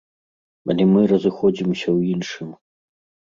[0.73, 2.49] Але мы разыходзімся ў іншым.